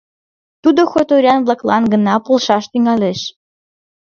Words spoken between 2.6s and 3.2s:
тӱҥалеш!